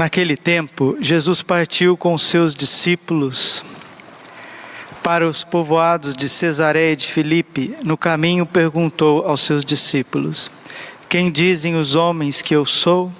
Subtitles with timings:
[0.00, 3.62] Naquele tempo, Jesus partiu com seus discípulos
[5.02, 7.76] para os povoados de Cesareia de Filipe.
[7.84, 10.50] No caminho, perguntou aos seus discípulos:
[11.06, 13.12] Quem dizem os homens que eu sou?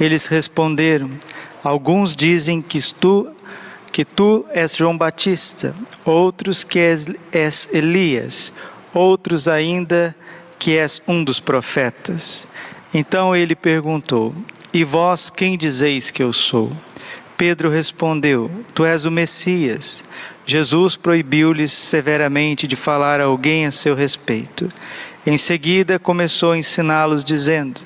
[0.00, 1.08] Eles responderam:
[1.62, 3.30] Alguns dizem que tu,
[3.92, 5.72] que tu és João Batista,
[6.04, 8.52] outros que és, és Elias,
[8.92, 10.16] outros ainda
[10.58, 12.44] que és um dos profetas.
[12.92, 14.34] Então ele perguntou:
[14.78, 16.70] e vós quem dizeis que eu sou?
[17.36, 20.04] Pedro respondeu: Tu és o Messias.
[20.46, 24.68] Jesus proibiu-lhes severamente de falar a alguém a seu respeito.
[25.26, 27.80] Em seguida começou a ensiná-los, dizendo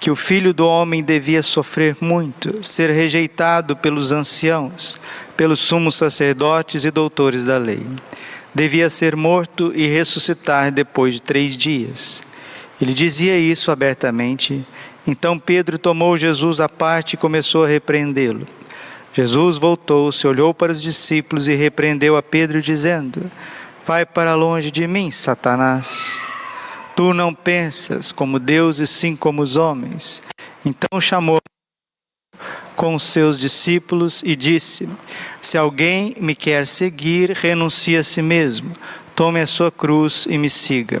[0.00, 5.00] que o filho do homem devia sofrer muito, ser rejeitado pelos anciãos,
[5.36, 7.84] pelos sumos sacerdotes e doutores da lei.
[8.54, 12.22] Devia ser morto e ressuscitar depois de três dias.
[12.80, 14.64] Ele dizia isso abertamente
[15.06, 18.46] então Pedro tomou Jesus à parte e começou a repreendê-lo.
[19.14, 23.30] Jesus voltou-se, olhou para os discípulos e repreendeu a Pedro, dizendo:
[23.86, 26.20] Vai para longe de mim, Satanás.
[26.94, 30.22] Tu não pensas como Deus e sim como os homens.
[30.64, 31.38] Então chamou
[32.74, 34.88] com os seus discípulos e disse:
[35.40, 38.72] Se alguém me quer seguir, renuncie a si mesmo,
[39.14, 41.00] tome a sua cruz e me siga.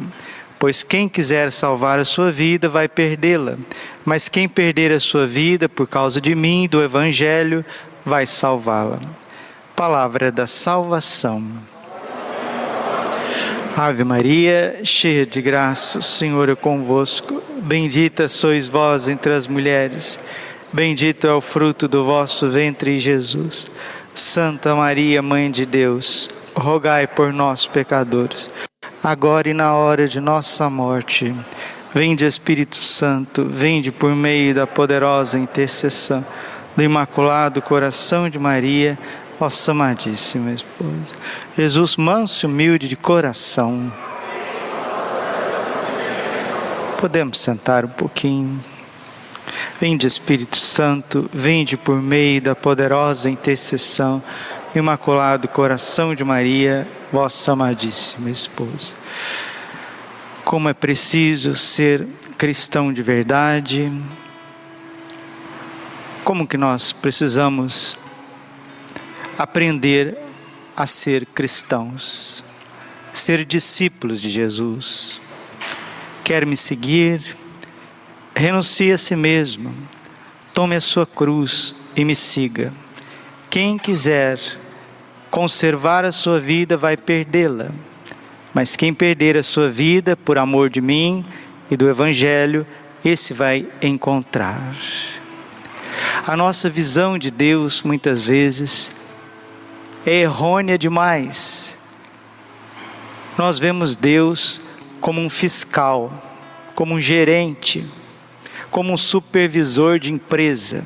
[0.58, 3.58] Pois quem quiser salvar a sua vida vai perdê-la,
[4.06, 7.64] mas quem perder a sua vida por causa de mim do Evangelho
[8.04, 9.00] vai salvá-la.
[9.74, 11.44] Palavra da salvação.
[13.76, 17.42] Ave Maria, cheia de graça, o Senhor é convosco.
[17.60, 20.18] Bendita sois vós entre as mulheres,
[20.72, 23.66] bendito é o fruto do vosso ventre, Jesus.
[24.14, 28.48] Santa Maria, Mãe de Deus, rogai por nós, pecadores
[29.06, 31.32] agora e na hora de nossa morte.
[31.96, 36.22] Vinde Espírito Santo, vinde por meio da poderosa intercessão
[36.76, 38.98] do Imaculado Coração de Maria,
[39.40, 41.14] vossa amadíssima esposa.
[41.56, 43.90] Jesus, manso e humilde de coração.
[46.98, 48.62] Podemos sentar um pouquinho.
[49.80, 54.22] Vinde Espírito Santo, vinde por meio da poderosa intercessão
[54.74, 58.92] Imaculado Coração de Maria, vossa amadíssima esposa.
[60.46, 62.06] Como é preciso ser
[62.38, 63.92] cristão de verdade,
[66.22, 67.98] como que nós precisamos
[69.36, 70.16] aprender
[70.76, 72.44] a ser cristãos,
[73.12, 75.20] ser discípulos de Jesus.
[76.22, 77.36] Quer me seguir?
[78.32, 79.74] Renuncie a si mesmo,
[80.54, 82.72] tome a sua cruz e me siga.
[83.50, 84.38] Quem quiser
[85.28, 87.72] conservar a sua vida vai perdê-la.
[88.56, 91.22] Mas quem perder a sua vida por amor de mim
[91.70, 92.66] e do Evangelho,
[93.04, 94.74] esse vai encontrar.
[96.26, 98.90] A nossa visão de Deus, muitas vezes,
[100.06, 101.76] é errônea demais.
[103.36, 104.62] Nós vemos Deus
[105.02, 106.10] como um fiscal,
[106.74, 107.84] como um gerente,
[108.70, 110.82] como um supervisor de empresa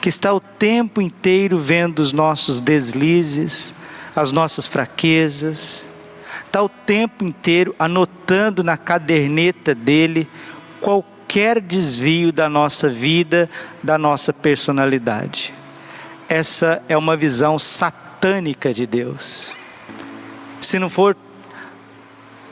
[0.00, 3.74] que está o tempo inteiro vendo os nossos deslizes,
[4.14, 5.88] as nossas fraquezas,
[6.54, 10.28] está o tempo inteiro anotando na caderneta dele
[10.80, 13.50] qualquer desvio da nossa vida,
[13.82, 15.52] da nossa personalidade.
[16.28, 19.52] Essa é uma visão satânica de Deus.
[20.60, 21.16] Se não for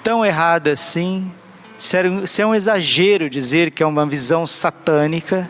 [0.02, 1.30] tão errada assim,
[1.78, 5.48] se é um exagero dizer que é uma visão satânica,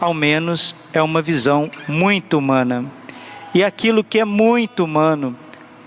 [0.00, 2.84] ao menos é uma visão muito humana.
[3.54, 5.36] E aquilo que é muito humano,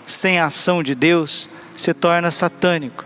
[0.08, 1.50] sem a ação de Deus,
[1.80, 3.06] se torna satânico.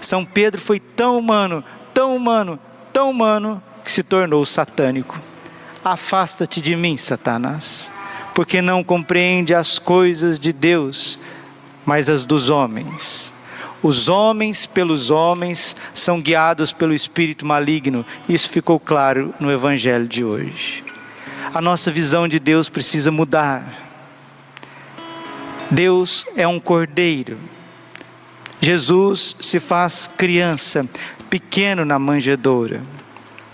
[0.00, 1.62] São Pedro foi tão humano,
[1.92, 2.58] tão humano,
[2.92, 5.20] tão humano, que se tornou satânico.
[5.84, 7.90] Afasta-te de mim, Satanás,
[8.34, 11.18] porque não compreende as coisas de Deus,
[11.84, 13.32] mas as dos homens.
[13.82, 18.04] Os homens pelos homens são guiados pelo espírito maligno.
[18.28, 20.82] Isso ficou claro no evangelho de hoje.
[21.52, 23.86] A nossa visão de Deus precisa mudar.
[25.70, 27.38] Deus é um cordeiro.
[28.60, 30.84] Jesus se faz criança,
[31.28, 32.82] pequeno na manjedoura.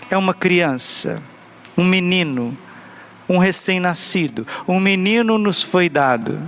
[0.09, 1.21] É uma criança,
[1.77, 2.57] um menino,
[3.27, 6.39] um recém-nascido, um menino nos foi dado.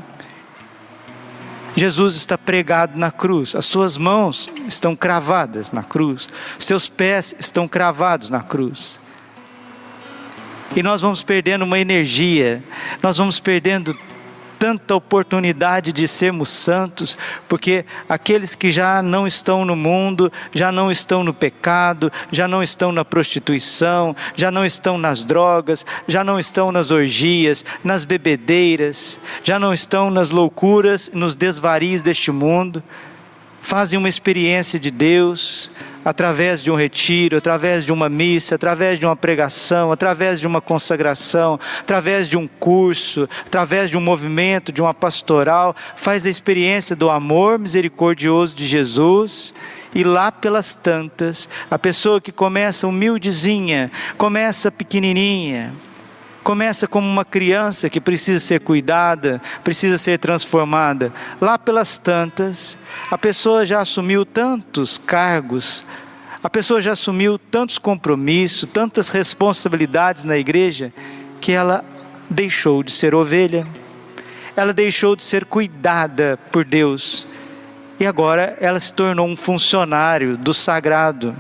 [1.76, 7.68] Jesus está pregado na cruz, as suas mãos estão cravadas na cruz, seus pés estão
[7.68, 8.98] cravados na cruz.
[10.74, 12.64] E nós vamos perdendo uma energia,
[13.04, 13.98] nós vamos perdendo
[14.60, 17.18] tanta oportunidade de sermos santos,
[17.48, 22.64] porque aqueles que já não estão no mundo, já não estão no pecado, já não
[22.64, 29.20] estão na prostituição, já não estão nas drogas, já não estão nas orgias, nas bebedeiras,
[29.44, 32.84] já não estão nas loucuras, nos desvarios deste mundo,
[33.62, 35.72] fazem uma experiência de Deus,
[36.06, 40.62] através de um retiro, através de uma missa, através de uma pregação, através de uma
[40.62, 46.96] consagração, através de um curso, através de um movimento, de uma pastoral, faz a experiência
[46.96, 49.52] do amor misericordioso de Jesus.
[49.96, 55.74] E lá pelas tantas, a pessoa que começa humildezinha, começa pequenininha,
[56.46, 61.12] começa como uma criança que precisa ser cuidada, precisa ser transformada.
[61.42, 62.78] Lá pelas tantas,
[63.10, 65.84] a pessoa já assumiu tantos cargos,
[66.44, 70.94] a pessoa já assumiu tantos compromissos, tantas responsabilidades na igreja,
[71.42, 71.84] que ela
[72.30, 73.66] deixou de ser ovelha,
[74.56, 77.26] ela deixou de ser cuidada por Deus,
[78.00, 81.36] e agora ela se tornou um funcionário do sagrado.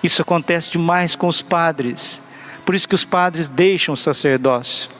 [0.00, 2.22] Isso acontece demais com os padres.
[2.68, 4.90] Por isso que os padres deixam o sacerdócio,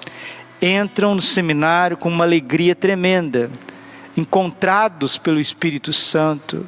[0.62, 3.50] entram no seminário com uma alegria tremenda,
[4.17, 6.67] encontrados pelo Espírito Santo,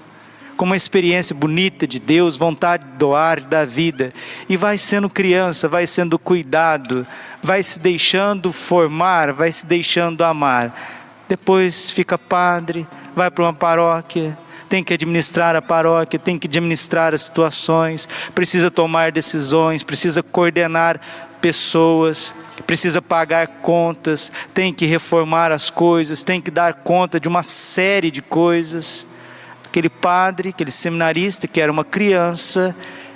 [0.58, 4.12] com uma experiência bonita de Deus, vontade de doar, da vida,
[4.46, 7.06] e vai sendo criança, vai sendo cuidado,
[7.42, 11.00] vai se deixando formar, vai se deixando amar.
[11.26, 12.86] Depois fica padre,
[13.16, 14.36] vai para uma paróquia,
[14.70, 21.00] tem que administrar a paróquia, tem que administrar as situações, precisa tomar decisões, precisa coordenar
[21.40, 22.32] pessoas,
[22.66, 28.12] precisa pagar contas, tem que reformar as coisas, tem que dar conta de uma série
[28.12, 29.04] de coisas.
[29.64, 32.74] Aquele padre, aquele seminarista que era uma criança,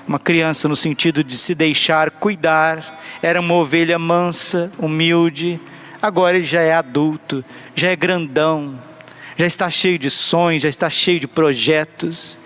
[0.08, 2.84] uma criança no sentido de se deixar cuidar,
[3.22, 5.60] era uma ovelha mansa, humilde,
[6.02, 7.44] agora ele já é adulto,
[7.76, 8.76] já é grandão,
[9.36, 12.38] já está cheio de sonhos, já está cheio de projetos.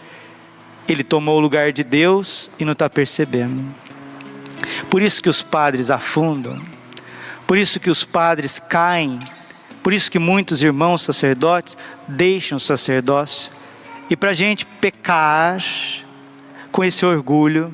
[0.88, 3.62] Ele tomou o lugar de Deus e não está percebendo.
[4.88, 6.60] Por isso que os padres afundam,
[7.46, 9.18] por isso que os padres caem,
[9.82, 11.76] por isso que muitos irmãos sacerdotes
[12.06, 13.52] deixam o sacerdócio.
[14.10, 15.62] E para a gente pecar
[16.72, 17.72] com esse orgulho,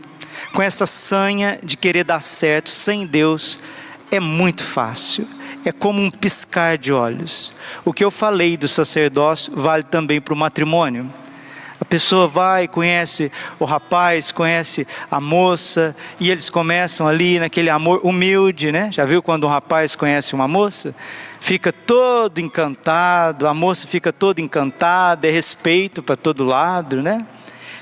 [0.53, 3.59] com essa sanha de querer dar certo sem Deus,
[4.11, 5.27] é muito fácil
[5.65, 7.53] é como um piscar de olhos.
[7.85, 11.11] O que eu falei do sacerdócio vale também para o matrimônio.
[11.81, 18.01] A pessoa vai, conhece o rapaz, conhece a moça, e eles começam ali naquele amor
[18.05, 18.91] humilde, né?
[18.93, 20.95] Já viu quando um rapaz conhece uma moça?
[21.41, 27.27] Fica todo encantado, a moça fica toda encantada, é respeito para todo lado, né?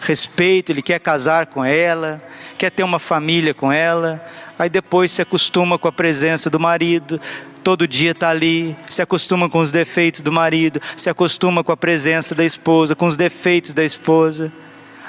[0.00, 2.20] Respeito, ele quer casar com ela,
[2.58, 4.24] quer ter uma família com ela,
[4.58, 7.20] aí depois se acostuma com a presença do marido,
[7.62, 11.76] todo dia está ali, se acostuma com os defeitos do marido, se acostuma com a
[11.76, 14.52] presença da esposa, com os defeitos da esposa.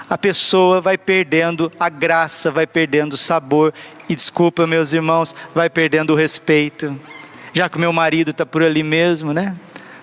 [0.10, 3.74] A pessoa vai perdendo a graça, vai perdendo o sabor,
[4.08, 7.00] e desculpa, meus irmãos, vai perdendo o respeito.
[7.54, 9.56] Já que o meu marido está por ali mesmo, né?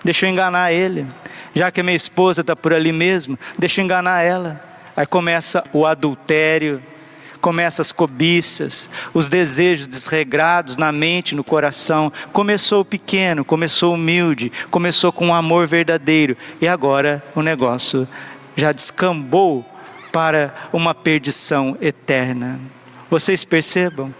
[0.03, 1.07] Deixa eu enganar ele.
[1.53, 4.61] Já que a minha esposa está por ali mesmo, deixa eu enganar ela.
[4.95, 6.81] Aí começa o adultério,
[7.41, 12.13] começa as cobiças, os desejos desregrados na mente, no coração.
[12.31, 18.07] Começou pequeno, começou humilde, começou com um amor verdadeiro e agora o negócio
[18.55, 19.65] já descambou
[20.11, 22.59] para uma perdição eterna.
[23.09, 24.13] Vocês percebam?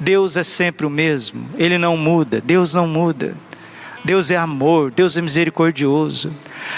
[0.00, 3.36] Deus é sempre o mesmo, Ele não muda, Deus não muda.
[4.04, 6.32] Deus é amor, Deus é misericordioso.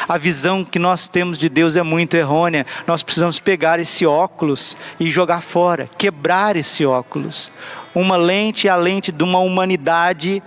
[0.07, 2.67] A visão que nós temos de Deus é muito errônea.
[2.87, 7.51] Nós precisamos pegar esse óculos e jogar fora, quebrar esse óculos.
[7.95, 10.43] Uma lente é a lente de uma humanidade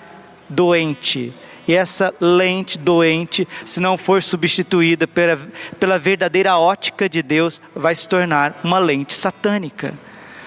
[0.48, 1.34] doente.
[1.68, 5.40] E essa lente doente, se não for substituída pela,
[5.80, 9.94] pela verdadeira ótica de Deus, vai se tornar uma lente satânica.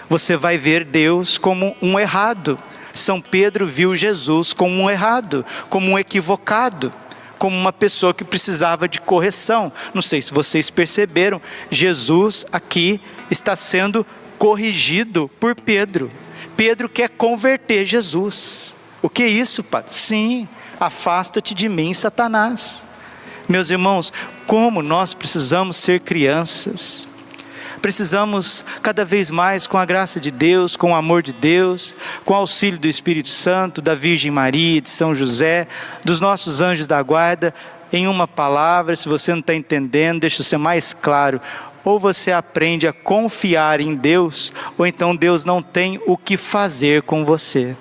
[0.08, 2.58] Você vai ver Deus como um errado
[2.92, 6.92] são Pedro viu Jesus como um errado, como um equivocado,
[7.38, 9.72] como uma pessoa que precisava de correção.
[9.94, 14.06] Não sei se vocês perceberam, Jesus aqui está sendo
[14.38, 16.10] corrigido por Pedro.
[16.56, 18.74] Pedro quer converter Jesus.
[19.02, 19.94] O que é isso, Padre?
[19.96, 20.46] Sim,
[20.78, 22.84] afasta-te de mim, Satanás.
[23.48, 24.12] Meus irmãos,
[24.46, 27.08] como nós precisamos ser crianças.
[27.80, 31.94] Precisamos cada vez mais, com a graça de Deus, com o amor de Deus,
[32.24, 35.66] com o auxílio do Espírito Santo, da Virgem Maria, de São José,
[36.04, 37.54] dos nossos anjos da guarda,
[37.92, 41.40] em uma palavra, se você não está entendendo, deixa eu ser mais claro.
[41.82, 47.02] Ou você aprende a confiar em Deus, ou então Deus não tem o que fazer
[47.02, 47.74] com você.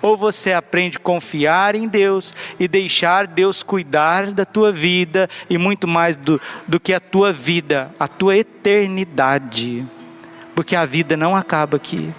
[0.00, 5.58] Ou você aprende a confiar em Deus e deixar Deus cuidar da tua vida e
[5.58, 9.84] muito mais do, do que a tua vida, a tua eternidade.
[10.54, 12.12] Porque a vida não acaba aqui.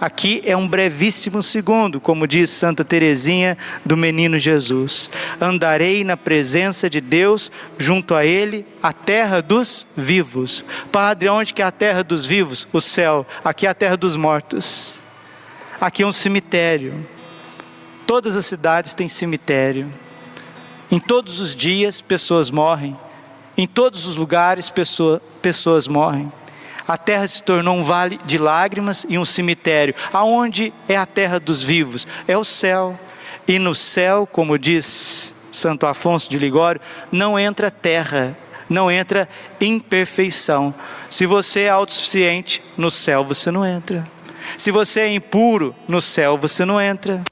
[0.00, 5.10] Aqui é um brevíssimo segundo, como diz Santa Teresinha do Menino Jesus.
[5.40, 10.64] Andarei na presença de Deus, junto a Ele, a terra dos vivos.
[10.92, 12.68] Padre, onde que é a terra dos vivos?
[12.72, 13.26] O céu.
[13.42, 14.97] Aqui é a terra dos mortos.
[15.80, 17.06] Aqui é um cemitério.
[18.04, 19.88] Todas as cidades têm cemitério.
[20.90, 22.98] Em todos os dias, pessoas morrem.
[23.56, 26.32] Em todos os lugares, pessoa, pessoas morrem.
[26.86, 29.94] A terra se tornou um vale de lágrimas e um cemitério.
[30.12, 32.08] Aonde é a terra dos vivos?
[32.26, 32.98] É o céu.
[33.46, 36.80] E no céu, como diz Santo Afonso de Ligório,
[37.12, 38.36] não entra terra,
[38.68, 39.28] não entra
[39.60, 40.74] imperfeição.
[41.08, 44.17] Se você é autossuficiente, no céu você não entra.
[44.56, 47.22] Se você é impuro, no céu você não entra.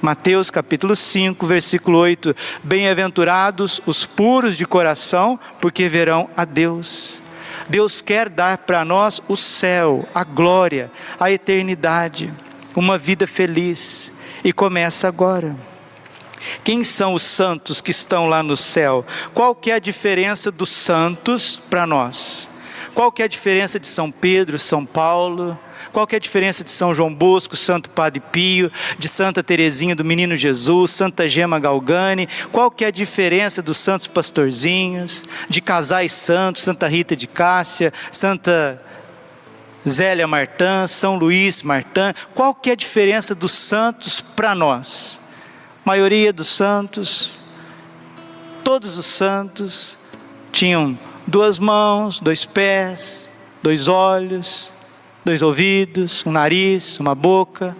[0.00, 7.22] Mateus capítulo 5, versículo 8: Bem-aventurados os puros de coração, porque verão a Deus.
[7.68, 12.32] Deus quer dar para nós o céu, a glória, a eternidade,
[12.74, 14.10] uma vida feliz,
[14.42, 15.54] e começa agora.
[16.64, 19.06] Quem são os santos que estão lá no céu?
[19.32, 22.50] Qual que é a diferença dos santos para nós?
[22.94, 25.58] Qual que é a diferença de São Pedro, São Paulo,
[25.92, 29.96] qual que é a diferença de São João Bosco, Santo Padre Pio, de Santa Teresinha
[29.96, 32.28] do Menino Jesus, Santa Gema Galgani?
[32.50, 37.92] Qual que é a diferença dos santos pastorzinhos, de casais santos, Santa Rita de Cássia,
[38.10, 38.80] Santa
[39.88, 42.14] Zélia Martã, São Luís Martã?
[42.34, 45.20] Qual que é a diferença dos santos para nós?
[45.84, 47.40] A maioria dos santos,
[48.62, 49.98] todos os santos
[50.52, 53.28] tinham duas mãos, dois pés,
[53.62, 54.72] dois olhos,
[55.24, 57.76] dois ouvidos, um nariz, uma boca.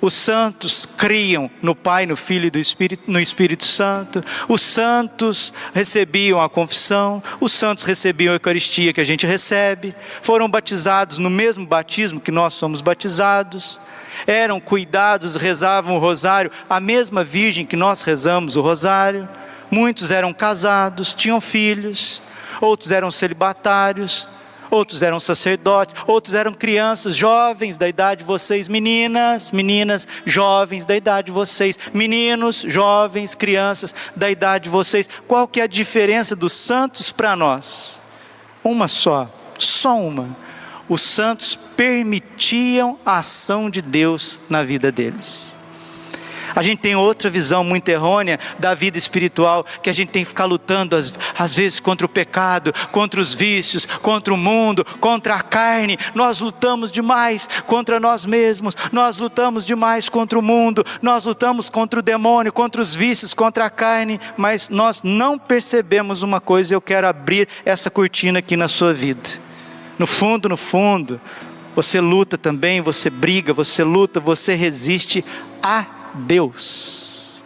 [0.00, 4.20] Os santos criam no Pai, no Filho e no Espírito Santo.
[4.48, 10.50] Os santos recebiam a confissão, os santos recebiam a Eucaristia que a gente recebe, foram
[10.50, 13.80] batizados no mesmo batismo que nós somos batizados,
[14.26, 19.28] eram cuidados, rezavam o rosário, a mesma Virgem que nós rezamos o rosário.
[19.70, 22.20] Muitos eram casados, tinham filhos,
[22.60, 24.28] outros eram celibatários,
[24.72, 30.96] outros eram sacerdotes, outros eram crianças, jovens da idade de vocês, meninas, meninas, jovens da
[30.96, 35.08] idade de vocês, meninos, jovens, crianças da idade de vocês.
[35.28, 38.00] Qual que é a diferença dos santos para nós?
[38.64, 40.34] Uma só, só uma.
[40.88, 45.56] Os santos permitiam a ação de Deus na vida deles.
[46.54, 50.28] A gente tem outra visão muito errônea da vida espiritual, que a gente tem que
[50.28, 55.34] ficar lutando às, às vezes contra o pecado, contra os vícios, contra o mundo, contra
[55.34, 55.98] a carne.
[56.14, 62.00] Nós lutamos demais contra nós mesmos, nós lutamos demais contra o mundo, nós lutamos contra
[62.00, 66.80] o demônio, contra os vícios, contra a carne, mas nós não percebemos uma coisa, eu
[66.80, 69.30] quero abrir essa cortina aqui na sua vida.
[69.98, 71.20] No fundo, no fundo,
[71.74, 75.24] você luta também, você briga, você luta, você resiste
[75.62, 77.44] a Deus.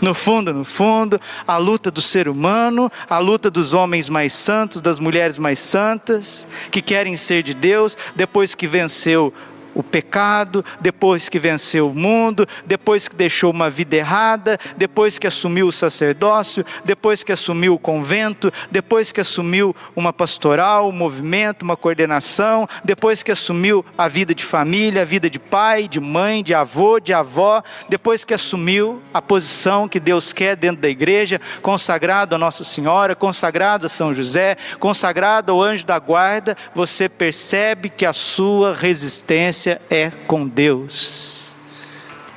[0.00, 4.80] No fundo, no fundo, a luta do ser humano, a luta dos homens mais santos,
[4.80, 9.32] das mulheres mais santas, que querem ser de Deus, depois que venceu
[9.74, 15.26] o pecado, depois que venceu o mundo, depois que deixou uma vida errada, depois que
[15.26, 21.62] assumiu o sacerdócio, depois que assumiu o convento, depois que assumiu uma pastoral, um movimento,
[21.62, 26.42] uma coordenação, depois que assumiu a vida de família, a vida de pai, de mãe,
[26.42, 31.40] de avô, de avó, depois que assumiu a posição que Deus quer dentro da igreja,
[31.62, 37.88] consagrado a Nossa Senhora, consagrado a São José, consagrado ao anjo da guarda, você percebe
[37.88, 41.54] que a sua resistência é com Deus.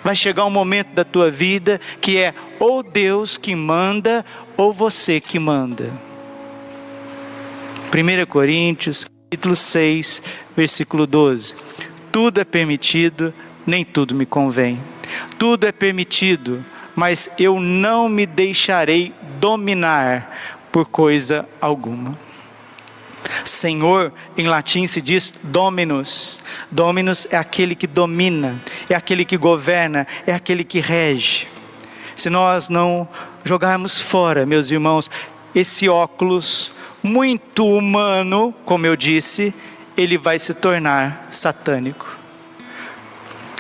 [0.04, 4.26] Vai chegar um momento da tua vida que é ou Deus que manda
[4.58, 5.92] ou você que manda.
[7.94, 10.22] 1 Coríntios, capítulo 6,
[10.56, 11.56] versículo 12.
[12.12, 13.34] Tudo é permitido,
[13.66, 14.82] nem tudo me convém.
[15.38, 22.18] Tudo é permitido, mas eu não me deixarei dominar por coisa alguma.
[23.46, 26.40] Senhor, em latim se diz dominus.
[26.70, 31.48] Dominus é aquele que domina, é aquele que governa, é aquele que rege.
[32.16, 33.08] Se nós não
[33.44, 35.10] jogarmos fora, meus irmãos,
[35.56, 39.54] esse óculos muito humano, como eu disse,
[39.98, 42.18] ele vai se tornar satânico.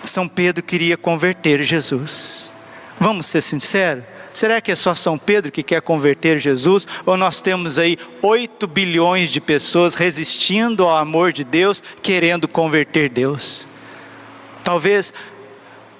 [0.03, 2.51] São Pedro queria converter Jesus.
[2.99, 4.03] Vamos ser sinceros?
[4.33, 6.87] Será que é só São Pedro que quer converter Jesus?
[7.05, 13.09] Ou nós temos aí 8 bilhões de pessoas resistindo ao amor de Deus, querendo converter
[13.09, 13.67] Deus?
[14.63, 15.13] Talvez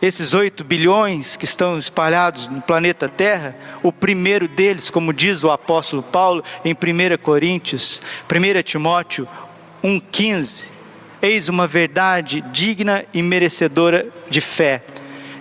[0.01, 5.51] esses 8 bilhões que estão espalhados no planeta Terra, o primeiro deles, como diz o
[5.51, 9.27] apóstolo Paulo em 1 Coríntios, 1 Timóteo
[9.83, 10.69] 1,15,
[11.21, 14.81] eis uma verdade digna e merecedora de fé.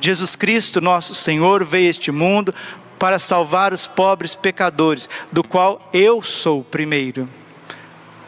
[0.00, 2.54] Jesus Cristo, nosso Senhor, veio a este mundo
[3.00, 7.26] para salvar os pobres pecadores, do qual eu sou o primeiro.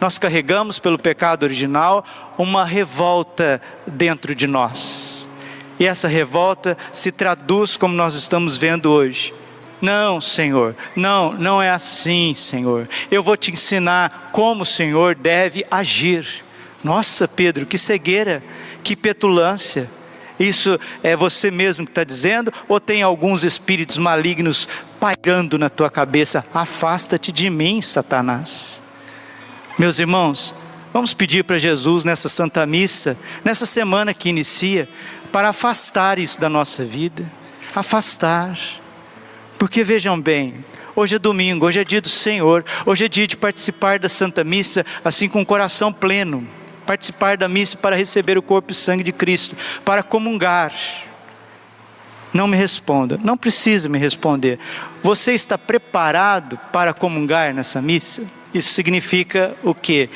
[0.00, 2.02] Nós carregamos pelo pecado original
[2.38, 5.28] uma revolta dentro de nós.
[5.78, 9.34] E essa revolta se traduz como nós estamos vendo hoje.
[9.78, 12.88] Não, Senhor, não, não é assim, Senhor.
[13.10, 16.42] Eu vou te ensinar como o Senhor deve agir.
[16.82, 18.42] Nossa, Pedro, que cegueira,
[18.82, 19.88] que petulância.
[20.42, 24.68] Isso é você mesmo que está dizendo, ou tem alguns espíritos malignos
[24.98, 26.44] pairando na tua cabeça?
[26.52, 28.82] Afasta-te de mim, Satanás.
[29.78, 30.52] Meus irmãos,
[30.92, 34.88] vamos pedir para Jesus nessa Santa Missa, nessa semana que inicia,
[35.30, 37.30] para afastar isso da nossa vida.
[37.74, 38.58] Afastar.
[39.58, 43.34] Porque vejam bem, Hoje é domingo, hoje é dia do Senhor, hoje é dia de
[43.34, 46.46] participar da Santa Missa, assim com o coração pleno
[46.82, 50.72] participar da missa para receber o corpo e sangue de Cristo, para comungar.
[52.32, 54.58] Não me responda, não precisa me responder.
[55.02, 58.22] Você está preparado para comungar nessa missa?
[58.54, 60.08] Isso significa o quê?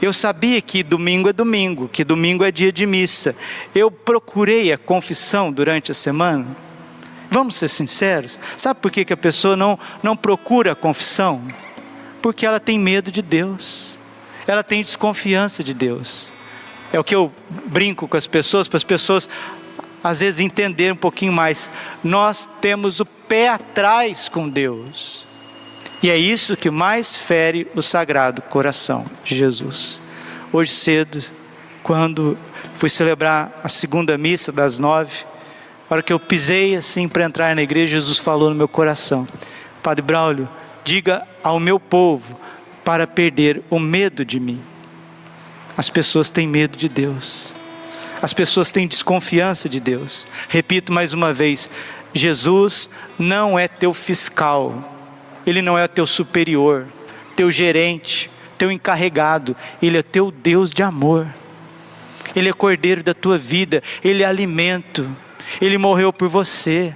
[0.00, 3.34] Eu sabia que domingo é domingo, que domingo é dia de missa.
[3.74, 6.46] Eu procurei a confissão durante a semana.
[7.30, 8.38] Vamos ser sinceros?
[8.56, 11.42] Sabe por que, a pessoa não, não procura a confissão?
[12.22, 13.98] Porque ela tem medo de Deus
[14.46, 16.30] ela tem desconfiança de Deus.
[16.92, 17.32] É o que eu
[17.66, 19.28] brinco com as pessoas, para as pessoas
[20.02, 21.70] às vezes entenderem um pouquinho mais.
[22.02, 25.26] Nós temos o pé atrás com Deus.
[26.02, 30.02] E é isso que mais fere o sagrado coração de Jesus.
[30.52, 31.24] Hoje cedo,
[31.82, 32.36] quando
[32.76, 35.24] fui celebrar a segunda missa das nove,
[35.88, 39.26] a hora que eu pisei assim para entrar na igreja, Jesus falou no meu coração:
[39.82, 40.48] Padre Braulio,
[40.84, 42.38] diga ao meu povo
[42.84, 44.60] para perder o medo de mim.
[45.76, 47.52] As pessoas têm medo de Deus.
[48.22, 50.26] As pessoas têm desconfiança de Deus.
[50.48, 51.68] Repito mais uma vez:
[52.12, 54.96] Jesus não é teu fiscal,
[55.46, 56.86] Ele não é teu superior,
[57.34, 61.32] teu gerente, teu encarregado, Ele é teu Deus de amor.
[62.36, 65.08] Ele é cordeiro da tua vida, Ele é alimento,
[65.60, 66.94] Ele morreu por você.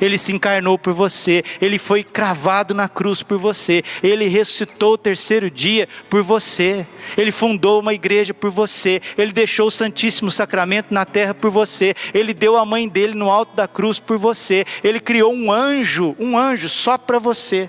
[0.00, 4.98] Ele se encarnou por você, ele foi cravado na cruz por você, ele ressuscitou o
[4.98, 10.92] terceiro dia por você, ele fundou uma igreja por você, ele deixou o Santíssimo Sacramento
[10.92, 14.64] na terra por você, ele deu a mãe dele no alto da cruz por você,
[14.84, 17.68] ele criou um anjo, um anjo só para você.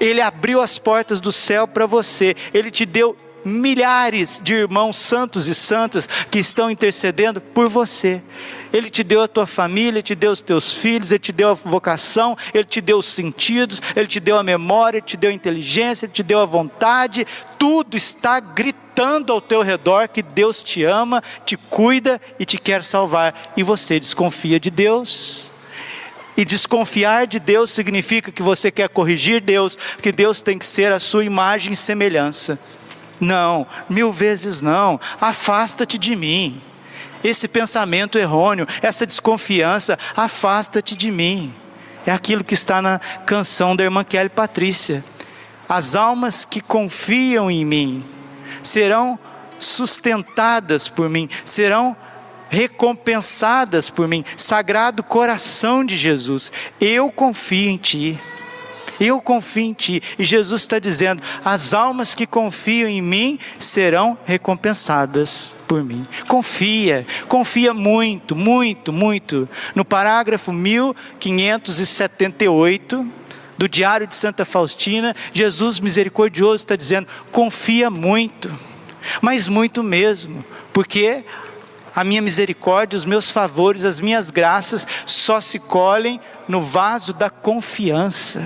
[0.00, 5.46] Ele abriu as portas do céu para você, ele te deu milhares de irmãos santos
[5.46, 8.22] e santas que estão intercedendo por você.
[8.74, 11.50] Ele te deu a tua família, Ele te deu os teus filhos, Ele te deu
[11.50, 15.30] a vocação, Ele te deu os sentidos, Ele te deu a memória, Ele te deu
[15.30, 17.24] a inteligência, Ele te deu a vontade.
[17.56, 22.82] Tudo está gritando ao teu redor que Deus te ama, te cuida e te quer
[22.82, 23.52] salvar.
[23.56, 25.52] E você desconfia de Deus.
[26.36, 30.90] E desconfiar de Deus significa que você quer corrigir Deus, que Deus tem que ser
[30.90, 32.58] a sua imagem e semelhança.
[33.20, 34.98] Não, mil vezes não.
[35.20, 36.60] Afasta-te de mim.
[37.24, 41.52] Esse pensamento errôneo, essa desconfiança, afasta-te de mim.
[42.06, 45.02] É aquilo que está na canção da irmã Kelly Patrícia.
[45.66, 48.04] As almas que confiam em mim
[48.62, 49.18] serão
[49.58, 51.96] sustentadas por mim, serão
[52.50, 54.24] recompensadas por mim.
[54.36, 58.20] Sagrado coração de Jesus, eu confio em Ti.
[59.00, 60.00] Eu confio em Ti.
[60.18, 66.06] E Jesus está dizendo: as almas que confiam em mim serão recompensadas por mim.
[66.28, 69.48] Confia, confia muito, muito, muito.
[69.74, 73.10] No parágrafo 1578
[73.58, 78.48] do Diário de Santa Faustina, Jesus misericordioso está dizendo: confia muito,
[79.20, 81.24] mas muito mesmo, porque
[81.94, 87.30] a minha misericórdia, os meus favores, as minhas graças só se colhem no vaso da
[87.30, 88.44] confiança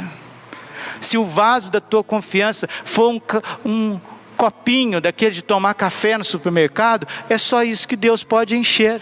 [1.01, 3.21] se o vaso da tua confiança for um,
[3.65, 4.01] um
[4.37, 9.01] copinho daquele de tomar café no supermercado, é só isso que Deus pode encher.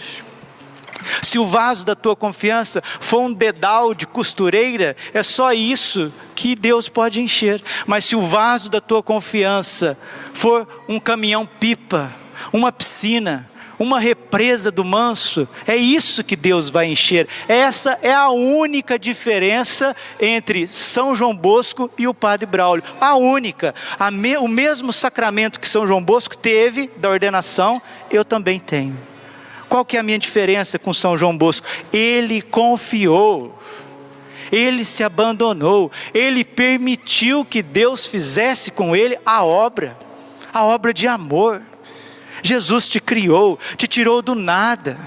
[1.21, 6.55] Se o vaso da tua confiança for um dedal de costureira, é só isso que
[6.55, 7.61] Deus pode encher.
[7.85, 9.97] Mas se o vaso da tua confiança
[10.33, 12.11] for um caminhão-pipa,
[12.51, 17.27] uma piscina, uma represa do manso, é isso que Deus vai encher.
[17.47, 22.83] Essa é a única diferença entre São João Bosco e o Padre Braulio.
[22.99, 23.75] A única.
[23.99, 28.97] A me, o mesmo sacramento que São João Bosco teve da ordenação, eu também tenho.
[29.69, 31.67] Qual que é a minha diferença com São João Bosco?
[31.91, 33.57] Ele confiou.
[34.51, 39.97] Ele se abandonou, ele permitiu que Deus fizesse com ele a obra,
[40.53, 41.61] a obra de amor.
[42.43, 44.97] Jesus te criou, te tirou do nada,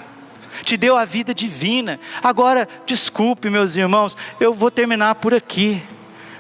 [0.64, 1.98] te deu a vida divina.
[2.22, 5.82] Agora, desculpe, meus irmãos, eu vou terminar por aqui,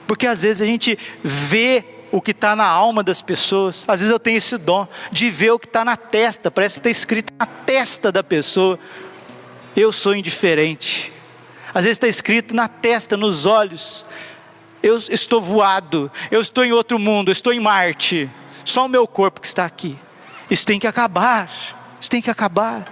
[0.06, 3.84] porque às vezes a gente vê o que está na alma das pessoas.
[3.86, 6.88] Às vezes eu tenho esse dom de ver o que está na testa, parece que
[6.88, 8.78] está escrito na testa da pessoa.
[9.76, 11.12] Eu sou indiferente.
[11.72, 14.04] Às vezes está escrito na testa, nos olhos.
[14.82, 18.28] Eu estou voado, eu estou em outro mundo, eu estou em Marte.
[18.64, 19.96] Só o meu corpo que está aqui.
[20.50, 21.48] Isso tem que acabar.
[22.00, 22.90] Isso tem que acabar.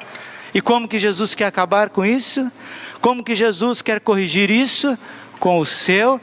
[0.55, 2.51] E como que Jesus quer acabar com isso?
[3.01, 4.97] Como que Jesus quer corrigir isso?
[5.38, 6.21] Com o seu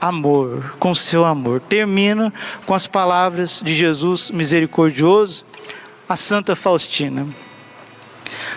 [0.00, 1.60] amor, com o seu amor.
[1.60, 2.32] Termino
[2.64, 5.44] com as palavras de Jesus misericordioso
[6.08, 7.26] a Santa Faustina.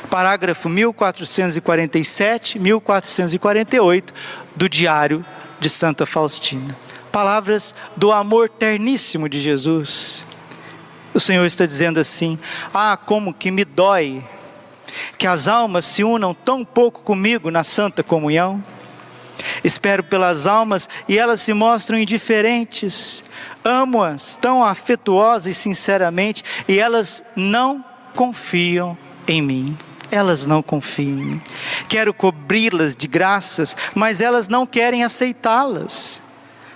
[0.09, 4.13] Parágrafo 1447, 1448
[4.55, 5.23] do Diário
[5.59, 6.75] de Santa Faustina.
[7.11, 10.25] Palavras do amor terníssimo de Jesus.
[11.13, 12.37] O Senhor está dizendo assim:
[12.73, 14.23] Ah, como que me dói
[15.17, 18.63] que as almas se unam tão pouco comigo na santa comunhão.
[19.63, 23.23] Espero pelas almas e elas se mostram indiferentes.
[23.63, 27.83] Amo-as tão afetuosa e sinceramente e elas não
[28.15, 29.77] confiam em mim.
[30.11, 31.39] Elas não confiam.
[31.87, 36.21] Quero cobri-las de graças, mas elas não querem aceitá-las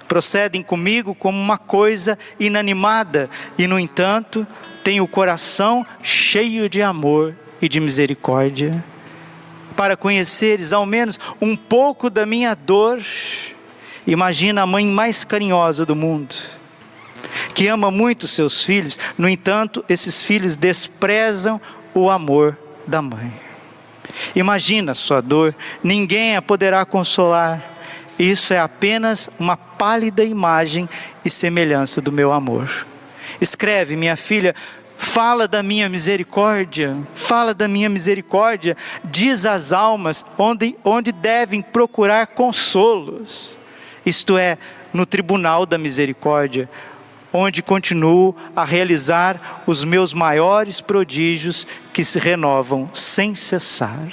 [0.08, 4.46] procedem comigo como uma coisa inanimada e, no entanto,
[4.84, 8.84] têm o coração cheio de amor e de misericórdia.
[9.76, 13.02] Para conheceres ao menos um pouco da minha dor,
[14.06, 16.36] imagina a mãe mais carinhosa do mundo,
[17.56, 21.60] que ama muito seus filhos, no entanto, esses filhos desprezam
[21.94, 23.34] o amor da mãe.
[24.36, 27.74] Imagina sua dor, ninguém a poderá consolar
[28.18, 30.88] isso é apenas uma pálida imagem
[31.26, 32.88] e semelhança do meu amor.
[33.41, 34.56] Escreve, minha filha,
[34.98, 42.28] fala da minha misericórdia, fala da minha misericórdia, diz às almas onde, onde devem procurar
[42.28, 43.58] consolos,
[44.06, 44.58] isto é,
[44.93, 46.69] no tribunal da misericórdia,
[47.34, 54.08] onde continuo a realizar os meus maiores prodígios que se renovam sem cessar.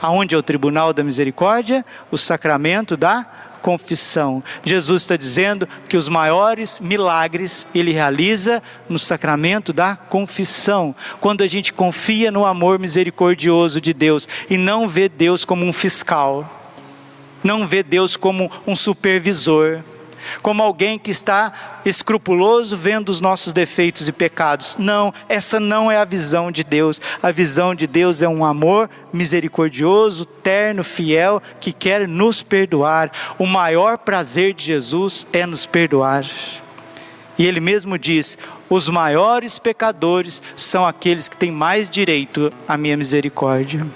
[0.00, 1.84] Aonde é o tribunal da misericórdia?
[2.12, 3.26] O sacramento da
[3.62, 4.42] confissão.
[4.62, 11.46] Jesus está dizendo que os maiores milagres ele realiza no sacramento da confissão, quando a
[11.46, 16.60] gente confia no amor misericordioso de Deus e não vê Deus como um fiscal,
[17.42, 19.82] não vê Deus como um supervisor
[20.42, 24.76] como alguém que está escrupuloso vendo os nossos defeitos e pecados.
[24.78, 27.00] Não, essa não é a visão de Deus.
[27.22, 33.10] A visão de Deus é um amor misericordioso, terno, fiel, que quer nos perdoar.
[33.38, 36.24] O maior prazer de Jesus é nos perdoar.
[37.38, 38.36] E ele mesmo diz:
[38.68, 43.86] os maiores pecadores são aqueles que têm mais direito à minha misericórdia.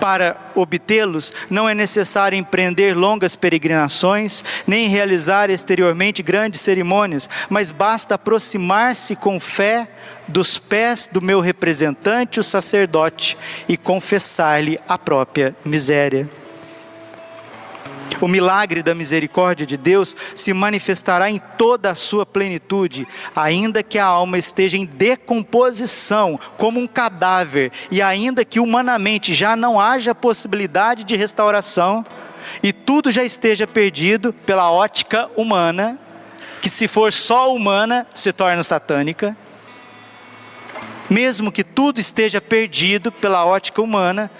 [0.00, 8.14] Para obtê-los, não é necessário empreender longas peregrinações, nem realizar exteriormente grandes cerimônias, mas basta
[8.14, 9.88] aproximar-se com fé
[10.26, 13.36] dos pés do meu representante, o sacerdote,
[13.68, 16.28] e confessar-lhe a própria miséria.
[18.20, 23.98] O milagre da misericórdia de Deus se manifestará em toda a sua plenitude, ainda que
[23.98, 30.14] a alma esteja em decomposição, como um cadáver, e ainda que humanamente já não haja
[30.14, 32.04] possibilidade de restauração,
[32.62, 35.98] e tudo já esteja perdido pela ótica humana,
[36.60, 39.36] que se for só humana, se torna satânica.
[41.08, 44.30] Mesmo que tudo esteja perdido pela ótica humana,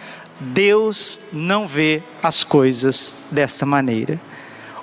[0.40, 4.18] Deus não vê as coisas dessa maneira.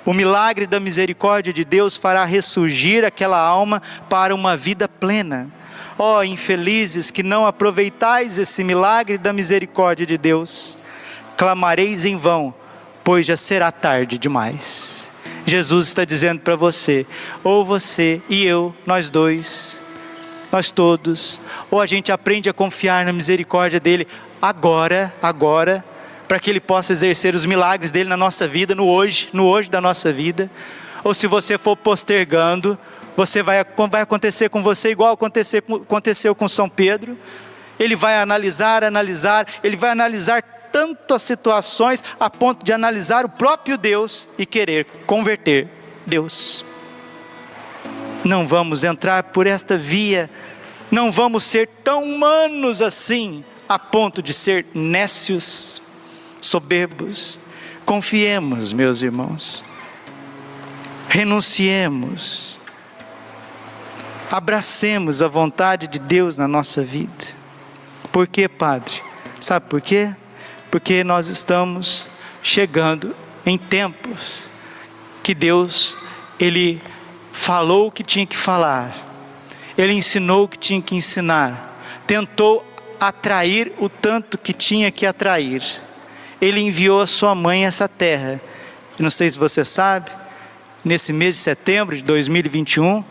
[0.04, 5.50] O milagre da misericórdia de Deus fará ressurgir aquela alma para uma vida plena.
[5.98, 10.78] Ó oh, infelizes que não aproveitais esse milagre da misericórdia de Deus,
[11.36, 12.54] clamareis em vão,
[13.02, 15.08] pois já será tarde demais.
[15.44, 17.06] Jesus está dizendo para você,
[17.42, 19.78] ou você e eu, nós dois,
[20.52, 21.40] nós todos,
[21.70, 24.06] ou a gente aprende a confiar na misericórdia dele
[24.40, 25.84] agora, agora,
[26.26, 29.70] para que ele possa exercer os milagres dele na nossa vida, no hoje, no hoje
[29.70, 30.50] da nossa vida,
[31.02, 32.78] ou se você for postergando,
[33.16, 37.18] você vai, vai acontecer com você igual acontecer, aconteceu com São Pedro.
[37.78, 43.28] Ele vai analisar, analisar, ele vai analisar tanto as situações a ponto de analisar o
[43.28, 45.68] próprio Deus e querer converter
[46.06, 46.64] Deus.
[48.24, 50.28] Não vamos entrar por esta via,
[50.90, 55.82] não vamos ser tão humanos assim, a ponto de ser nécios,
[56.40, 57.38] soberbos.
[57.84, 59.64] Confiemos, meus irmãos,
[61.08, 62.58] renunciemos,
[64.30, 67.36] abracemos a vontade de Deus na nossa vida.
[68.12, 69.02] Por quê, Padre?
[69.40, 70.14] Sabe por quê?
[70.70, 72.08] Porque nós estamos
[72.42, 74.48] chegando em tempos
[75.22, 75.96] que Deus,
[76.38, 76.82] Ele
[77.32, 78.94] falou o que tinha que falar,
[79.76, 82.67] Ele ensinou o que tinha que ensinar, tentou
[83.00, 85.62] atrair o tanto que tinha que atrair.
[86.40, 88.40] Ele enviou a sua mãe a essa terra.
[88.98, 90.10] Não sei se você sabe,
[90.84, 93.04] nesse mês de setembro de 2021,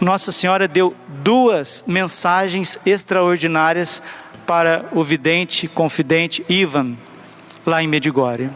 [0.00, 4.02] Nossa Senhora deu duas mensagens extraordinárias
[4.46, 6.96] para o vidente, confidente Ivan,
[7.64, 8.50] lá em Medigore.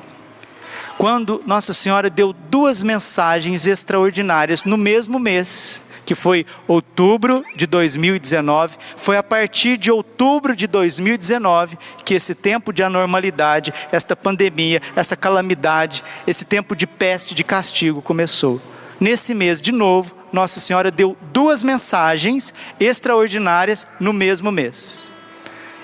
[0.98, 8.76] Quando Nossa Senhora deu duas mensagens extraordinárias no mesmo mês, que foi outubro de 2019,
[8.96, 15.16] foi a partir de outubro de 2019 que esse tempo de anormalidade, esta pandemia, essa
[15.16, 18.60] calamidade, esse tempo de peste, de castigo começou.
[19.00, 25.02] Nesse mês, de novo, Nossa Senhora deu duas mensagens extraordinárias no mesmo mês.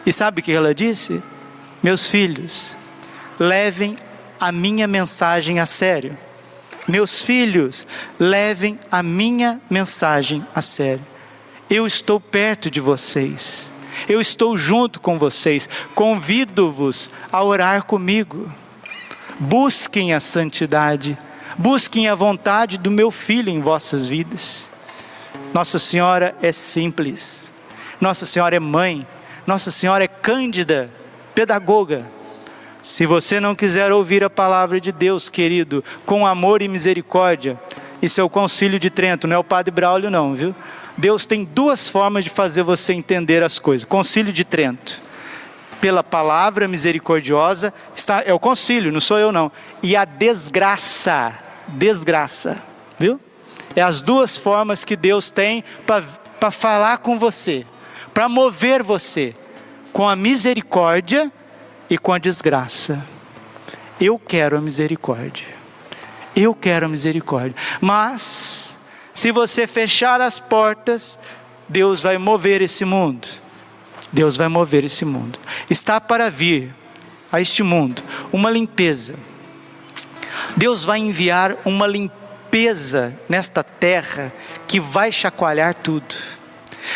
[0.07, 1.23] E sabe o que ela disse?
[1.83, 2.77] Meus filhos,
[3.39, 3.97] levem
[4.39, 6.17] a minha mensagem a sério.
[6.89, 7.87] Meus filhos,
[8.19, 11.05] levem a minha mensagem a sério.
[11.69, 13.71] Eu estou perto de vocês.
[14.09, 15.69] Eu estou junto com vocês.
[15.95, 18.53] Convido-vos a orar comigo.
[19.39, 21.17] Busquem a santidade.
[21.57, 24.69] Busquem a vontade do meu filho em vossas vidas.
[25.55, 27.51] Nossa Senhora é simples.
[28.01, 29.07] Nossa Senhora é mãe
[29.51, 30.93] nossa Senhora é cândida,
[31.35, 32.07] pedagoga.
[32.83, 37.59] Se você não quiser ouvir a palavra de Deus, querido, com amor e misericórdia,
[38.01, 40.55] isso é o concílio de Trento, não é o Padre Braulio, não, viu?
[40.97, 43.87] Deus tem duas formas de fazer você entender as coisas.
[43.87, 45.01] Concílio de Trento,
[45.81, 49.53] pela palavra misericordiosa, está, é o concílio, não sou eu não.
[49.83, 51.39] E a desgraça,
[51.69, 52.63] desgraça,
[52.99, 53.21] viu?
[53.77, 57.65] É as duas formas que Deus tem para falar com você,
[58.13, 59.35] para mover você
[59.93, 61.31] com a misericórdia
[61.91, 63.05] e com a desgraça.
[64.01, 65.49] Eu quero a misericórdia.
[66.35, 67.57] Eu quero a misericórdia.
[67.81, 68.79] Mas,
[69.13, 71.19] se você fechar as portas,
[71.69, 73.29] Deus vai mover esse mundo.
[74.13, 75.39] Deus vai mover esse mundo.
[75.69, 76.73] Está para vir
[77.33, 79.15] a este mundo uma limpeza.
[80.57, 84.33] Deus vai enviar uma limpeza nesta terra
[84.67, 86.15] que vai chacoalhar tudo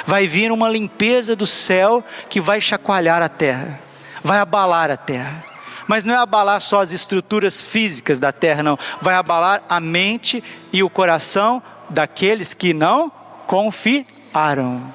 [0.07, 3.81] vai vir uma limpeza do céu que vai chacoalhar a terra,
[4.25, 5.45] vai abalar a terra.
[5.87, 8.79] Mas não é abalar só as estruturas físicas da terra, não.
[9.03, 13.13] Vai abalar a mente e o coração daqueles que não
[13.47, 14.91] confiaram,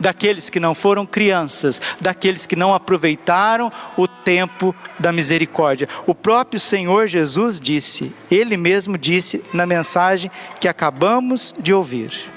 [0.00, 5.88] daqueles que não foram crianças, daqueles que não aproveitaram o tempo da misericórdia.
[6.08, 12.28] O próprio Senhor Jesus disse, ele mesmo disse na mensagem que acabamos de ouvir.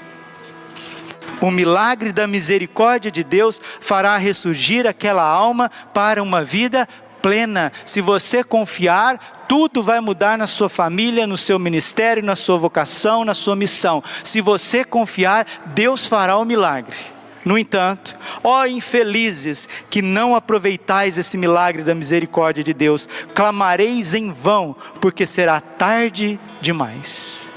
[1.40, 6.88] O milagre da misericórdia de Deus fará ressurgir aquela alma para uma vida
[7.20, 7.72] plena.
[7.84, 13.24] Se você confiar, tudo vai mudar na sua família, no seu ministério, na sua vocação,
[13.24, 14.02] na sua missão.
[14.24, 16.96] Se você confiar, Deus fará o milagre.
[17.44, 24.32] No entanto, ó infelizes que não aproveitais esse milagre da misericórdia de Deus, clamareis em
[24.32, 27.48] vão, porque será tarde demais.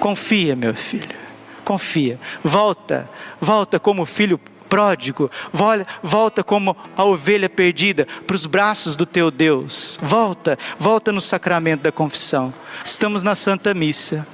[0.00, 1.21] Confia, meu filho
[1.64, 2.18] confia.
[2.42, 3.08] Volta,
[3.40, 5.30] volta como filho pródigo,
[6.02, 9.98] volta como a ovelha perdida para os braços do teu Deus.
[10.00, 12.54] Volta, volta no sacramento da confissão.
[12.82, 14.26] Estamos na Santa Missa.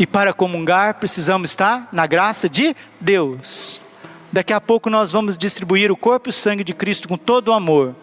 [0.00, 3.84] E para comungar precisamos estar na graça de Deus.
[4.32, 7.48] Daqui a pouco nós vamos distribuir o corpo e o sangue de Cristo com todo
[7.48, 7.94] o amor.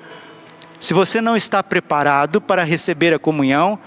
[0.79, 3.79] Se você não está preparado para receber a comunhão,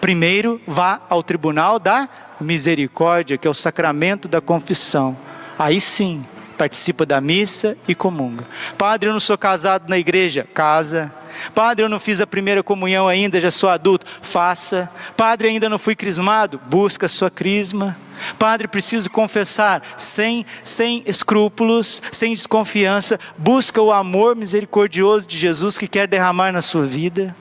[0.00, 2.08] primeiro vá ao tribunal da
[2.40, 5.16] misericórdia, que é o sacramento da confissão.
[5.58, 6.24] Aí sim,
[6.56, 8.46] participa da missa e comunga.
[8.76, 10.46] Padre, eu não sou casado na igreja.
[10.52, 11.12] Casa.
[11.54, 14.06] Padre, eu não fiz a primeira comunhão ainda, já sou adulto.
[14.20, 14.90] Faça.
[15.16, 16.60] Padre, ainda não fui crismado.
[16.66, 17.96] Busca a sua crisma.
[18.38, 25.88] Padre, preciso confessar, sem, sem escrúpulos, sem desconfiança, busca o amor misericordioso de Jesus que
[25.88, 27.34] quer derramar na sua vida.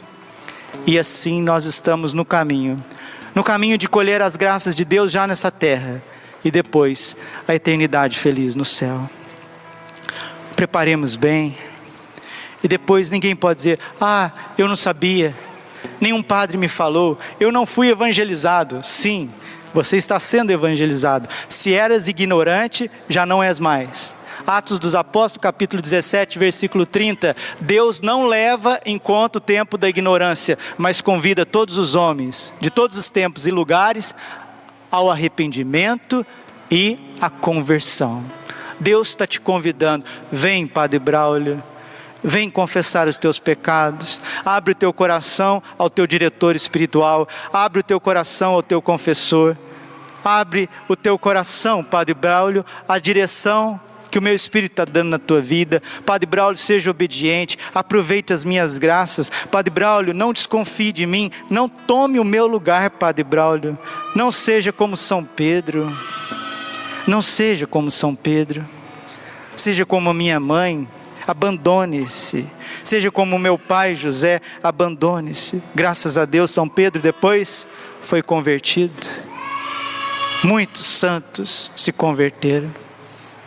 [0.86, 2.84] E assim nós estamos no caminho
[3.40, 6.02] no caminho de colher as graças de Deus já nessa terra
[6.44, 7.16] e depois
[7.48, 9.10] a eternidade feliz no céu.
[10.56, 11.58] Preparemos bem,
[12.64, 15.36] e depois ninguém pode dizer: Ah, eu não sabia,
[16.02, 18.82] nenhum padre me falou, eu não fui evangelizado.
[18.84, 19.32] Sim,
[19.74, 21.30] você está sendo evangelizado.
[21.48, 24.16] Se eras ignorante, já não és mais.
[24.46, 27.36] Atos dos Apóstolos, capítulo 17, versículo 30.
[27.60, 32.70] Deus não leva em conta o tempo da ignorância, mas convida todos os homens, de
[32.70, 34.14] todos os tempos e lugares,
[34.92, 36.26] ao arrependimento
[36.72, 38.24] e à conversão.
[38.80, 40.06] Deus está te convidando.
[40.32, 41.62] Vem, Padre Braulio.
[42.22, 47.84] Vem confessar os teus pecados, abre o teu coração ao teu diretor espiritual, abre o
[47.84, 49.56] teu coração ao teu confessor,
[50.22, 55.20] abre o teu coração, Padre Braulio, à direção que o meu Espírito está dando na
[55.20, 55.82] tua vida.
[56.06, 59.30] Padre Braulio, seja obediente, aproveite as minhas graças.
[59.52, 63.78] Padre Braulio, não desconfie de mim, não tome o meu lugar, Padre Braulio.
[64.16, 65.92] Não seja como São Pedro,
[67.08, 68.68] não seja como São Pedro,
[69.56, 70.88] seja como a minha mãe,
[71.28, 72.46] abandone-se.
[72.84, 75.62] Seja como meu pai José, abandone-se.
[75.76, 77.68] Graças a Deus, São Pedro depois
[78.02, 79.08] foi convertido.
[80.44, 82.72] Muitos santos se converteram.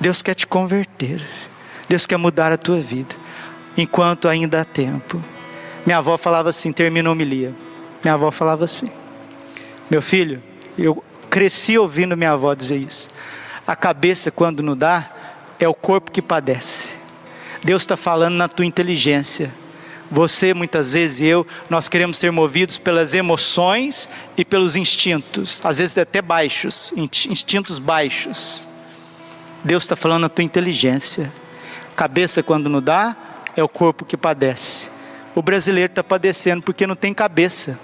[0.02, 1.24] Deus quer te converter.
[1.88, 3.14] Deus quer mudar a tua vida.
[3.78, 5.22] Enquanto ainda há tempo.
[5.86, 7.54] Minha avó falava assim, termina a homilia.
[8.02, 8.90] Minha avó falava assim:
[9.88, 10.42] Meu filho,
[10.76, 13.08] eu cresci ouvindo minha avó dizer isso.
[13.64, 15.08] A cabeça, quando não dá,
[15.60, 16.90] é o corpo que padece.
[17.62, 19.52] Deus está falando na tua inteligência.
[20.10, 25.78] Você, muitas vezes, e eu, nós queremos ser movidos pelas emoções e pelos instintos, às
[25.78, 28.66] vezes até baixos, instintos baixos.
[29.64, 31.33] Deus está falando a tua inteligência.
[31.94, 33.16] Cabeça, quando não dá,
[33.57, 34.88] é o corpo que padece.
[35.35, 37.79] O brasileiro está padecendo porque não tem cabeça.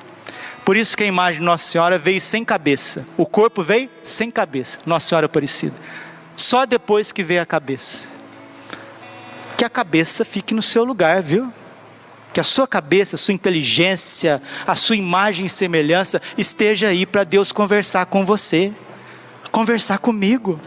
[0.65, 3.07] Por isso que a imagem de Nossa Senhora veio sem cabeça.
[3.17, 4.81] O corpo veio sem cabeça.
[4.85, 5.75] Nossa Senhora Aparecida.
[6.37, 8.05] Só depois que veio a cabeça.
[9.57, 11.53] Que a cabeça fique no seu lugar, viu?
[12.35, 17.25] Que a sua cabeça, a sua inteligência, a sua imagem e semelhança esteja aí para
[17.25, 18.73] Deus conversar com você,
[19.51, 20.61] conversar comigo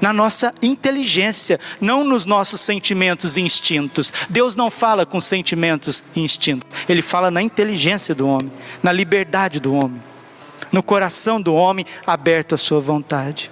[0.00, 4.12] na nossa inteligência, não nos nossos sentimentos e instintos.
[4.28, 9.60] Deus não fala com sentimentos e instintos, Ele fala na inteligência do homem, na liberdade
[9.60, 10.02] do homem,
[10.72, 13.50] no coração do homem aberto à sua vontade.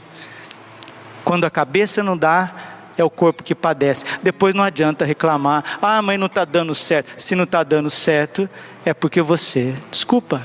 [1.24, 2.54] Quando a cabeça não dá,
[2.96, 4.04] é o corpo que padece.
[4.22, 7.10] Depois não adianta reclamar, ah, mãe, não está dando certo.
[7.16, 8.48] Se não está dando certo,
[8.84, 10.44] é porque você, desculpa,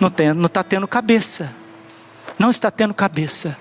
[0.00, 1.54] não está tá tendo cabeça.
[2.38, 3.56] Não está tendo cabeça.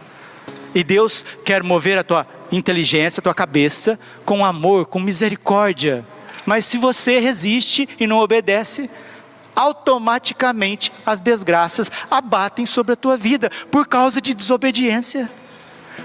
[0.76, 6.06] E Deus quer mover a tua inteligência, a tua cabeça com amor, com misericórdia.
[6.46, 8.90] Mas se você resiste e não obedece,
[9.56, 15.30] automaticamente as desgraças abatem sobre a tua vida por causa de desobediência,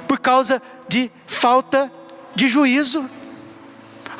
[0.06, 1.90] por causa de falta
[2.34, 3.10] de juízo.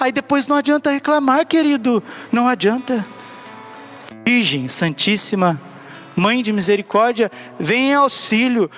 [0.00, 3.06] Aí depois não adianta reclamar, querido, não adianta.
[4.24, 5.60] Virgem Santíssima,
[6.16, 8.70] Mãe de Misericórdia, vem em auxílio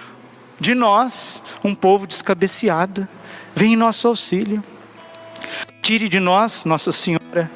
[0.63, 3.07] de nós, um povo descabeceado.
[3.53, 4.63] Vem em nosso auxílio.
[5.83, 7.51] Tire de nós, Nossa Senhora,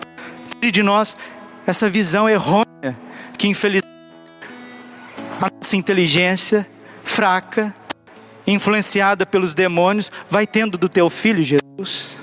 [0.50, 1.16] tire de nós
[1.64, 2.66] essa visão errônea
[3.38, 3.86] que infelizmente
[5.40, 6.66] a nossa inteligência
[7.04, 7.72] fraca,
[8.44, 12.16] influenciada pelos demônios, vai tendo do teu filho Jesus.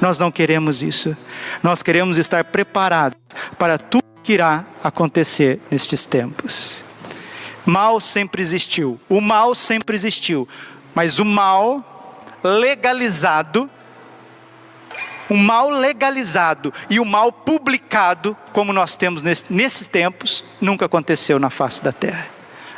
[0.00, 1.16] Nós não queremos isso.
[1.60, 3.18] Nós queremos estar preparados
[3.58, 6.84] para tudo que irá acontecer nestes tempos.
[7.68, 10.48] Mal sempre existiu, o mal sempre existiu,
[10.94, 13.68] mas o mal legalizado,
[15.28, 21.50] o mal legalizado e o mal publicado, como nós temos nesses tempos, nunca aconteceu na
[21.50, 22.26] face da terra.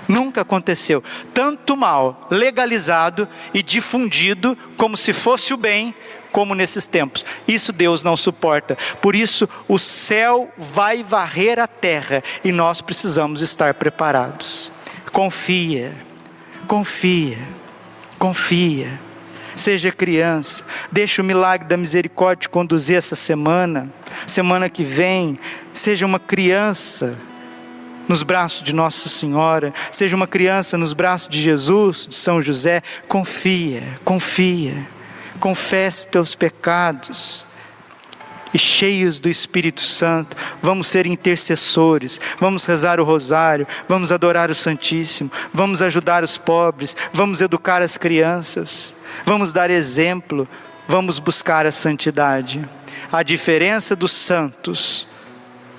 [0.08, 1.04] Nunca aconteceu.
[1.32, 5.94] Tanto mal legalizado e difundido, como se fosse o bem,
[6.32, 7.24] como nesses tempos.
[7.46, 8.76] Isso Deus não suporta.
[9.00, 14.72] Por isso, o céu vai varrer a terra e nós precisamos estar preparados.
[15.12, 15.92] Confia,
[16.66, 17.38] confia,
[18.18, 19.00] confia.
[19.56, 23.92] Seja criança, deixa o milagre da misericórdia conduzir essa semana,
[24.26, 25.38] semana que vem.
[25.74, 27.18] Seja uma criança
[28.08, 32.82] nos braços de Nossa Senhora, seja uma criança nos braços de Jesus, de São José.
[33.06, 34.86] Confia, confia,
[35.38, 37.49] confesse teus pecados
[38.52, 44.54] e cheios do Espírito Santo, vamos ser intercessores, vamos rezar o rosário, vamos adorar o
[44.54, 48.94] Santíssimo, vamos ajudar os pobres, vamos educar as crianças,
[49.24, 50.48] vamos dar exemplo,
[50.88, 52.68] vamos buscar a santidade.
[53.12, 55.06] A diferença dos santos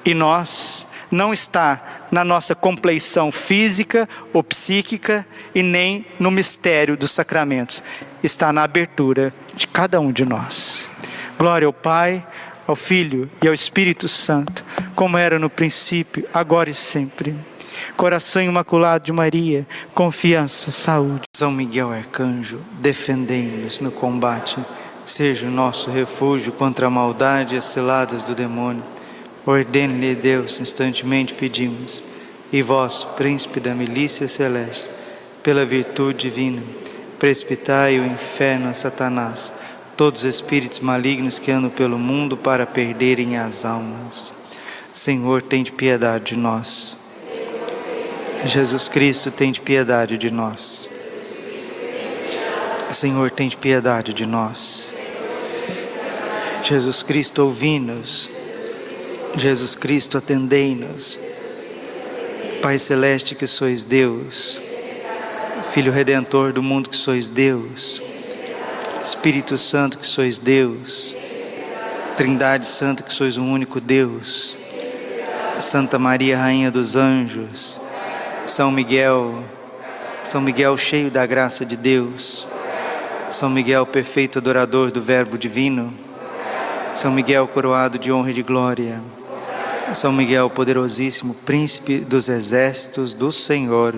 [0.03, 7.11] e nós não está na nossa compleição física ou psíquica e nem no mistério dos
[7.11, 7.81] sacramentos,
[8.23, 10.89] está na abertura de cada um de nós.
[11.37, 12.25] Glória ao Pai,
[12.71, 14.63] ao Filho e ao Espírito Santo,
[14.95, 17.35] como era no princípio, agora e sempre.
[17.95, 21.23] Coração imaculado de Maria, confiança, saúde.
[21.35, 24.57] São Miguel Arcanjo, defendei-nos no combate,
[25.05, 28.83] seja o nosso refúgio contra a maldade e as ciladas do demônio.
[29.45, 32.03] Ordene-lhe Deus, instantemente pedimos.
[32.53, 34.89] E vós, príncipe da milícia celeste,
[35.41, 36.61] pela virtude divina,
[37.17, 39.53] precipitai o inferno a Satanás,
[39.97, 44.33] todos os espíritos malignos que andam pelo mundo para perderem as almas.
[44.91, 46.97] Senhor, tem de piedade de nós.
[48.45, 50.89] Jesus Cristo, tem de piedade de nós.
[52.91, 54.89] Senhor, tem de piedade de nós.
[56.63, 58.29] Jesus Cristo, ouvi-nos.
[59.37, 61.17] Jesus Cristo, atendei-nos.
[62.61, 64.61] Pai Celeste que sois Deus,
[65.71, 68.03] Filho Redentor do mundo que sois Deus,
[69.03, 71.15] Espírito Santo que sois Deus,
[72.15, 74.57] Trindade Santa que sois um único Deus,
[75.59, 77.81] Santa Maria, Rainha dos Anjos,
[78.45, 79.43] São Miguel,
[80.23, 82.47] São Miguel cheio da graça de Deus,
[83.29, 85.93] São Miguel perfeito adorador do Verbo Divino,
[86.93, 89.01] São Miguel coroado de honra e de glória,
[89.93, 93.93] são Miguel, poderosíssimo príncipe dos exércitos do Senhor.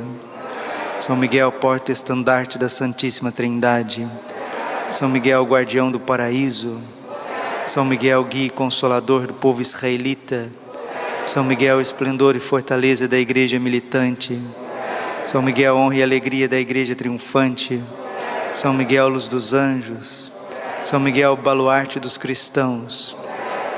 [0.99, 4.09] São Miguel, porta-estandarte da Santíssima Trindade.
[4.93, 6.79] São Miguel, guardião do paraíso.
[7.65, 10.51] São Miguel, guia e consolador do povo israelita.
[11.25, 14.39] São Miguel, esplendor e fortaleza da igreja militante.
[15.25, 17.81] São Miguel, honra e alegria da igreja triunfante.
[18.53, 20.31] São Miguel, luz dos anjos.
[20.83, 23.17] São Miguel, baluarte dos cristãos.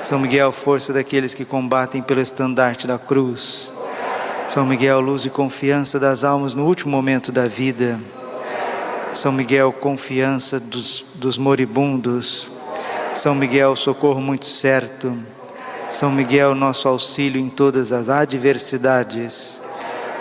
[0.02, 3.72] São Miguel, força daqueles que combatem pelo estandarte da cruz.
[4.50, 7.98] São Miguel, luz e confiança das almas no último momento da vida.
[9.16, 12.52] São Miguel, confiança dos, dos moribundos.
[13.14, 15.18] São Miguel, socorro muito certo.
[15.90, 19.58] São Miguel, nosso auxílio em todas as adversidades.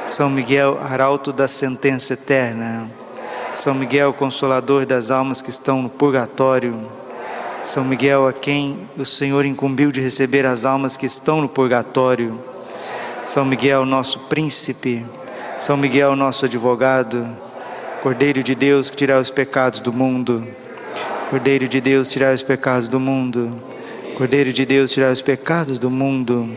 [0.06, 2.88] São Miguel, arauto da sentença eterna.
[3.56, 6.88] São Miguel, consolador das almas que estão no purgatório.
[7.64, 12.40] São Miguel, a quem o Senhor incumbiu de receber as almas que estão no purgatório.
[13.24, 15.04] São Miguel, nosso príncipe.
[15.58, 17.43] São Miguel, nosso advogado.
[18.04, 20.46] Cordeiro de Deus que tirar os pecados do mundo.
[21.30, 23.58] Cordeiro de Deus, tirar os pecados do mundo.
[24.14, 26.54] Cordeiro de Deus, tirar os pecados do mundo.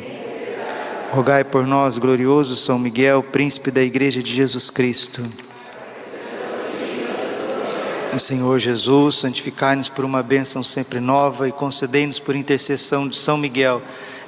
[1.10, 5.24] Rogai por nós, glorioso São Miguel, príncipe da Igreja de Jesus Cristo.
[8.18, 13.82] Senhor Jesus, santificai-nos por uma bênção sempre nova e concedei-nos por intercessão de São Miguel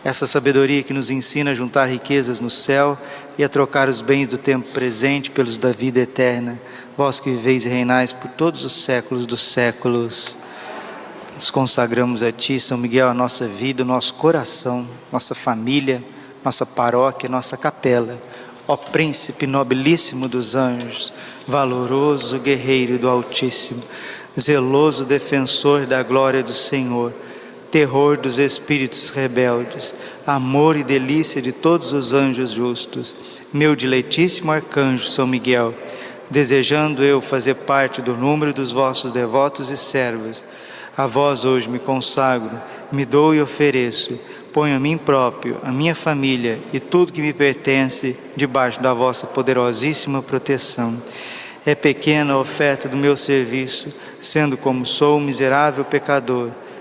[0.03, 2.97] essa sabedoria que nos ensina a juntar riquezas no céu
[3.37, 6.59] e a trocar os bens do tempo presente pelos da vida eterna.
[6.97, 10.37] Vós que viveis e reinais por todos os séculos dos séculos.
[11.35, 16.03] Nos consagramos a Ti, São Miguel, a nossa vida, o nosso coração, nossa família,
[16.43, 18.19] nossa paróquia, nossa capela.
[18.67, 21.13] Ó Príncipe nobilíssimo dos anjos,
[21.47, 23.81] valoroso guerreiro do Altíssimo,
[24.39, 27.13] zeloso defensor da glória do Senhor,
[27.72, 29.93] terror dos espíritos rebeldes,
[30.26, 33.15] amor e delícia de todos os anjos justos,
[33.53, 35.74] meu diletíssimo arcanjo São Miguel,
[36.30, 40.43] desejando eu fazer parte do número dos vossos devotos e servos,
[40.97, 42.59] a vós hoje me consagro,
[42.91, 44.20] me dou e ofereço,
[44.51, 49.28] ponho a mim próprio, a minha família e tudo que me pertence debaixo da vossa
[49.28, 51.01] poderosíssima proteção.
[51.65, 56.49] É pequena a oferta do meu serviço, sendo como sou um miserável pecador,